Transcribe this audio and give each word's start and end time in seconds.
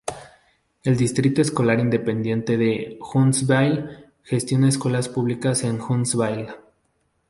El 0.83 0.97
Distrito 0.97 1.43
Escolar 1.43 1.79
Independiente 1.79 2.57
de 2.57 2.97
Huntsville 3.13 4.07
gestiona 4.23 4.67
escuelas 4.69 5.07
públicas 5.07 5.63
en 5.63 5.79
Huntsville. 5.79 6.47